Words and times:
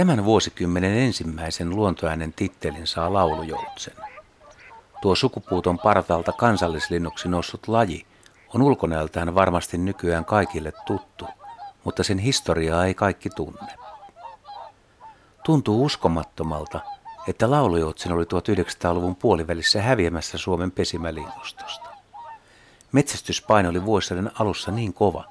Tämän 0.00 0.24
vuosikymmenen 0.24 0.98
ensimmäisen 0.98 1.70
luontoäänen 1.70 2.32
tittelin 2.32 2.86
saa 2.86 3.12
laulujoutsen. 3.12 3.94
Tuo 5.02 5.14
sukupuuton 5.14 5.78
partalta 5.78 6.32
kansallislinnuksi 6.32 7.28
noussut 7.28 7.68
laji 7.68 8.06
on 8.54 8.62
ulkonäöltään 8.62 9.34
varmasti 9.34 9.78
nykyään 9.78 10.24
kaikille 10.24 10.72
tuttu, 10.86 11.26
mutta 11.84 12.04
sen 12.04 12.18
historiaa 12.18 12.86
ei 12.86 12.94
kaikki 12.94 13.30
tunne. 13.30 13.72
Tuntuu 15.44 15.84
uskomattomalta, 15.84 16.80
että 17.28 17.50
laulujoutsen 17.50 18.12
oli 18.12 18.24
1900-luvun 18.24 19.16
puolivälissä 19.16 19.82
häviämässä 19.82 20.38
Suomen 20.38 20.70
pesimälinnustosta. 20.70 21.90
Metsästyspaino 22.92 23.68
oli 23.68 23.84
vuosien 23.84 24.30
alussa 24.34 24.70
niin 24.70 24.92
kova, 24.92 25.24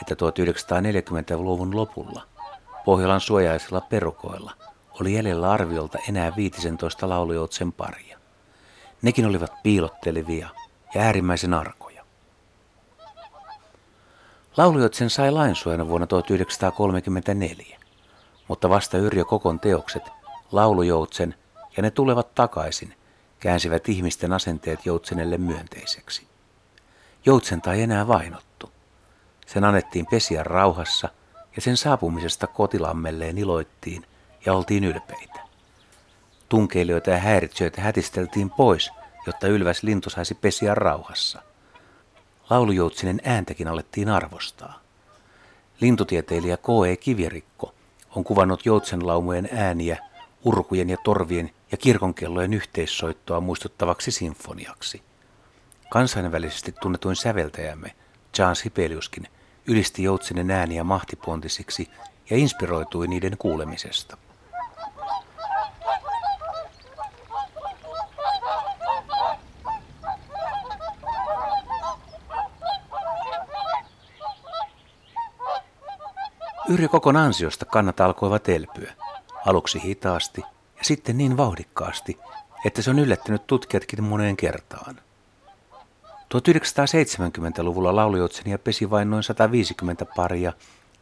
että 0.00 0.14
1940-luvun 0.14 1.76
lopulla 1.76 2.35
Pohjolan 2.86 3.20
suojaisilla 3.20 3.80
perukoilla 3.80 4.52
oli 5.00 5.14
jäljellä 5.14 5.50
arviolta 5.50 5.98
enää 6.08 6.36
15 6.36 7.08
laulujoutsen 7.08 7.72
paria. 7.72 8.18
Nekin 9.02 9.26
olivat 9.26 9.52
piilottelevia 9.62 10.48
ja 10.94 11.00
äärimmäisen 11.00 11.54
arkoja. 11.54 12.04
Laulujoutsen 14.56 15.10
sai 15.10 15.30
lainsuojana 15.30 15.88
vuonna 15.88 16.06
1934, 16.06 17.78
mutta 18.48 18.68
vasta 18.68 18.98
Yrjö 18.98 19.24
Kokon 19.24 19.60
teokset, 19.60 20.02
Laulujoutsen 20.52 21.34
ja 21.76 21.82
ne 21.82 21.90
tulevat 21.90 22.34
takaisin, 22.34 22.94
käänsivät 23.40 23.88
ihmisten 23.88 24.32
asenteet 24.32 24.86
joutsenelle 24.86 25.38
myönteiseksi. 25.38 26.26
Joutsenta 27.24 27.72
ei 27.72 27.82
enää 27.82 28.08
vainottu. 28.08 28.70
Sen 29.46 29.64
annettiin 29.64 30.06
pesiä 30.06 30.44
rauhassa 30.44 31.08
ja 31.56 31.62
sen 31.62 31.76
saapumisesta 31.76 32.46
kotilammelleen 32.46 33.38
iloittiin 33.38 34.06
ja 34.46 34.54
oltiin 34.54 34.84
ylpeitä. 34.84 35.40
Tunkeilijoita 36.48 37.10
ja 37.10 37.18
häiritsijöitä 37.18 37.80
hätisteltiin 37.80 38.50
pois, 38.50 38.90
jotta 39.26 39.48
ylväs 39.48 39.82
lintu 39.82 40.10
saisi 40.10 40.34
pesiä 40.34 40.74
rauhassa. 40.74 41.42
Laulujoutsinen 42.50 43.20
ääntäkin 43.24 43.68
alettiin 43.68 44.08
arvostaa. 44.08 44.80
Lintutieteilijä 45.80 46.56
K.E. 46.56 46.96
Kivirikko 46.96 47.74
on 48.16 48.24
kuvannut 48.24 48.66
joutsenlaumujen 48.66 49.48
ääniä 49.52 49.98
urkujen 50.44 50.90
ja 50.90 50.96
torvien 51.04 51.50
ja 51.72 51.76
kirkonkellojen 51.76 52.54
yhteissoittoa 52.54 53.40
muistuttavaksi 53.40 54.10
sinfoniaksi. 54.10 55.02
Kansainvälisesti 55.90 56.72
tunnetuin 56.72 57.16
säveltäjämme 57.16 57.94
John 58.38 58.56
Sibeliuskin 58.56 59.28
ylisti 59.66 60.02
joutsenen 60.02 60.50
ääniä 60.50 60.84
mahtipontisiksi 60.84 61.90
ja 62.30 62.36
inspiroitui 62.36 63.08
niiden 63.08 63.38
kuulemisesta. 63.38 64.16
Yrjö 76.68 76.88
Kokon 76.88 77.16
ansiosta 77.16 77.64
kannat 77.64 78.00
alkoivat 78.00 78.48
elpyä, 78.48 78.92
aluksi 79.46 79.82
hitaasti 79.82 80.40
ja 80.78 80.84
sitten 80.84 81.18
niin 81.18 81.36
vauhdikkaasti, 81.36 82.18
että 82.64 82.82
se 82.82 82.90
on 82.90 82.98
yllättänyt 82.98 83.46
tutkijatkin 83.46 84.04
moneen 84.04 84.36
kertaan. 84.36 85.05
1970-luvulla 86.34 87.96
laulujoutsenia 87.96 88.58
pesi 88.58 88.90
vain 88.90 89.10
noin 89.10 89.22
150 89.22 90.06
paria 90.16 90.52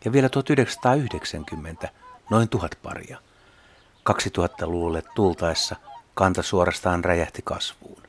ja 0.04 0.12
vielä 0.12 0.28
1990 0.28 1.88
noin 2.30 2.48
tuhat 2.48 2.78
paria. 2.82 3.18
2000-luvulle 4.10 5.02
tultaessa 5.14 5.76
kanta 6.14 6.42
suorastaan 6.42 7.04
räjähti 7.04 7.42
kasvuun. 7.44 8.02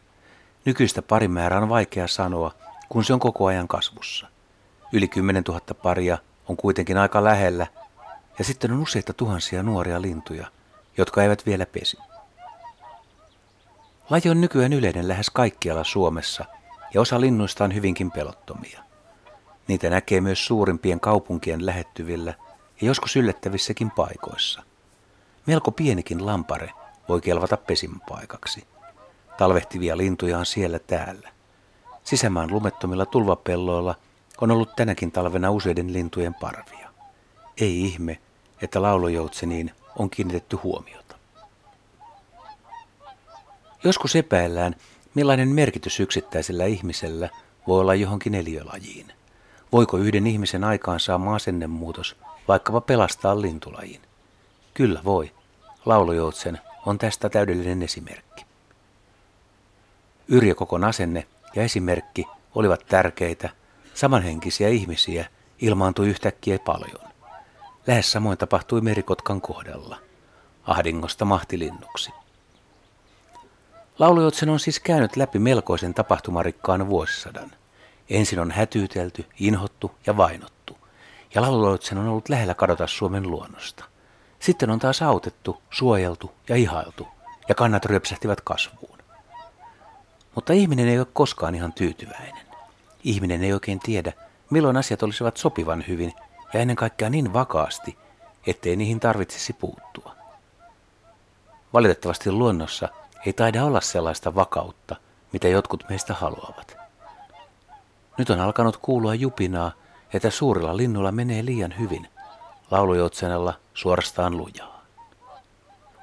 Nykyistä 0.66 1.02
parimäärää 1.02 1.62
on 1.62 1.70
vaikea 1.70 2.08
sanoa, 2.08 2.52
kun 2.90 3.04
se 3.04 3.14
on 3.14 3.20
koko 3.20 3.46
ajan 3.46 3.68
kasvussa. 3.68 4.28
Yli 4.94 5.08
10 5.08 5.44
000 5.48 5.62
paria 5.84 6.18
on 6.48 6.58
kuitenkin 6.58 6.98
aika 6.98 7.24
lähellä, 7.24 7.68
ja 8.40 8.46
sitten 8.46 8.72
on 8.72 8.80
useita 8.80 9.14
tuhansia 9.14 9.64
nuoria 9.64 10.02
lintuja, 10.02 10.48
jotka 10.98 11.24
eivät 11.24 11.46
vielä 11.46 11.66
pesi. 11.66 11.98
Laji 14.09 14.30
on 14.30 14.42
nykyään 14.42 14.74
yleinen 14.74 15.08
lähes 15.08 15.30
kaikkialla 15.30 15.84
Suomessa– 15.84 16.46
ja 16.95 17.01
osa 17.01 17.22
linnuista 17.22 17.63
on 17.63 17.75
hyvinkin 17.75 18.11
pelottomia. 18.11 18.79
Niitä 19.67 19.89
näkee 19.89 20.22
myös 20.22 20.45
suurimpien 20.45 21.00
kaupunkien 21.00 21.66
lähettyvillä 21.66 22.33
ja 22.81 22.88
joskus 22.88 23.16
yllättävissäkin 23.16 23.91
paikoissa. 23.91 24.63
Melko 25.45 25.72
pienikin 25.72 26.25
lampare 26.25 26.69
voi 27.09 27.22
kelvata 27.22 27.57
pesimäpaikaksi. 27.57 28.67
Talvehtivia 29.38 29.97
lintuja 29.97 30.38
on 30.38 30.45
siellä 30.45 30.79
täällä. 30.79 31.29
Sisämaan 32.03 32.51
lumettomilla 32.51 33.06
tulvapelloilla 33.06 33.95
on 34.41 34.51
ollut 34.51 34.75
tänäkin 34.75 35.12
talvena 35.12 35.51
useiden 35.51 35.94
lintujen 35.94 36.33
parvia. 36.33 36.89
Ei 37.57 37.81
ihme, 37.81 38.19
että 38.62 38.81
laulujoutseniin 38.81 39.72
on 39.95 40.09
kiinnitetty 40.09 40.56
huomiota. 40.56 41.16
Joskus 43.83 44.16
epäillään, 44.16 44.75
Millainen 45.16 45.50
merkitys 45.50 46.00
yksittäisellä 46.00 46.66
ihmisellä 46.66 47.30
voi 47.68 47.80
olla 47.80 47.96
johonkin 47.96 48.36
eliölajiin? 48.36 49.12
Voiko 49.72 49.98
yhden 49.98 50.28
ihmisen 50.28 50.64
aikaan 50.64 51.00
saama 51.00 51.36
asennemuutos 51.36 52.16
vaikkapa 52.48 52.81
pelastaa 52.81 53.42
lintulajin? 53.42 54.02
Kyllä 54.74 55.02
voi. 55.04 55.31
Laulujoutsen 55.86 56.59
on 56.86 56.98
tästä 56.98 57.30
täydellinen 57.30 57.84
esimerkki. 57.84 58.46
Yrjö 60.28 60.56
Kokon 60.56 60.84
asenne 60.84 61.28
ja 61.56 61.64
esimerkki 61.64 62.25
olivat 62.56 62.86
tärkeitä, 62.86 63.50
samanhenkisiä 63.94 64.70
ihmisiä 64.70 65.25
ilmaantui 65.62 66.08
yhtäkkiä 66.08 66.59
paljon. 66.59 67.12
Lähes 67.88 68.12
samoin 68.12 68.38
tapahtui 68.38 68.81
merikotkan 68.81 69.42
kohdalla. 69.42 69.98
Ahdingosta 70.64 71.25
mahtilinnuksi. 71.25 72.12
Laulujoutsen 74.00 74.50
on 74.50 74.59
siis 74.59 74.79
käynyt 74.79 75.16
läpi 75.16 75.39
melkoisen 75.39 75.94
tapahtumarikkaan 75.94 76.88
vuosisadan. 76.88 77.51
Ensin 78.09 78.39
on 78.39 78.51
hätyytelty, 78.51 79.25
inhottu 79.39 79.91
ja 80.06 80.17
vainottu. 80.17 80.78
Ja 81.35 81.41
laulujoutsen 81.41 81.97
on 81.97 82.07
ollut 82.07 82.29
lähellä 82.29 82.53
kadota 82.53 82.88
Suomen 82.88 83.31
luonnosta. 83.31 83.85
Sitten 84.39 84.69
on 84.69 84.79
taas 84.79 85.01
autettu, 85.01 85.61
suojeltu 85.69 86.31
ja 86.50 86.56
ihailtu, 86.56 87.07
ja 87.50 87.56
kannat 87.56 87.85
ryöpsähtivät 87.85 88.41
kasvuun. 88.41 88.97
Mutta 90.35 90.53
ihminen 90.53 90.88
ei 90.88 91.00
ole 91.00 91.07
koskaan 91.13 91.56
ihan 91.56 91.73
tyytyväinen. 91.73 92.45
Ihminen 93.03 93.44
ei 93.44 93.53
oikein 93.53 93.79
tiedä, 93.79 94.13
milloin 94.50 94.77
asiat 94.77 95.03
olisivat 95.03 95.38
sopivan 95.38 95.83
hyvin 95.88 96.13
ja 96.53 96.59
ennen 96.59 96.75
kaikkea 96.75 97.09
niin 97.09 97.33
vakaasti, 97.33 97.97
ettei 98.47 98.75
niihin 98.75 99.00
tarvitsisi 99.00 99.53
puuttua. 99.53 100.16
Valitettavasti 101.73 102.31
luonnossa– 102.31 102.89
ei 103.25 103.34
taida 103.34 103.66
olla 103.66 103.81
sellaista 103.81 104.36
vakautta, 104.36 104.96
mitä 105.34 105.47
jotkut 105.47 105.84
meistä 105.90 106.13
haluavat. 106.13 106.78
Nyt 108.18 108.30
on 108.30 108.40
alkanut 108.40 108.78
kuulua 108.78 109.16
jupinaa, 109.16 109.72
että 110.13 110.30
suurilla 110.30 110.78
linnuilla 110.78 111.12
menee 111.12 111.46
liian 111.46 111.80
hyvin, 111.80 112.08
laulujoutsenella 112.72 113.53
suorastaan 113.74 114.38
lujaa. 114.38 114.81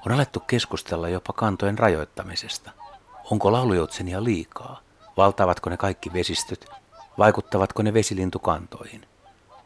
On 0.07 0.13
alettu 0.13 0.41
keskustella 0.41 1.09
jopa 1.09 1.33
kantojen 1.33 1.79
rajoittamisesta. 1.79 2.71
Onko 3.31 3.53
laulujoutsenia 3.53 4.25
liikaa? 4.25 4.81
Valtaavatko 5.17 5.71
ne 5.71 5.77
kaikki 5.77 6.13
vesistöt? 6.13 6.67
Vaikuttavatko 7.19 7.83
ne 7.83 7.95
vesilintukantoihin? 7.95 9.07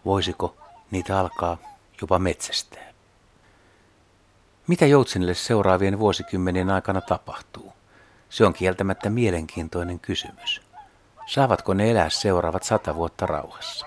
Voisiko 0.05 0.56
niitä 0.91 1.20
alkaa 1.20 1.58
jopa 2.00 2.19
metsästää? 2.19 2.95
Mitä 4.67 4.87
joutsenille 4.87 5.35
seuraavien 5.35 5.99
vuosikymmenien 5.99 6.71
aikana 6.71 7.01
tapahtuu? 7.01 7.73
Se 8.29 8.47
on 8.47 8.53
kieltämättä 8.53 9.11
mielenkiintoinen 9.11 10.01
kysymys. 10.01 10.63
Saavatko 11.27 11.75
ne 11.75 11.91
elää 11.91 12.11
seuraavat 12.11 12.63
sata 12.63 12.95
vuotta 12.95 13.27
rauhassa? 13.27 13.87